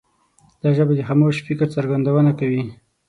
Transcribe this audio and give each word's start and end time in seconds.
دا 0.61 0.69
ژبه 0.77 0.93
د 0.95 1.01
خاموش 1.07 1.37
فکر 1.47 1.67
څرګندونه 1.75 2.31
کوي. 2.39 2.63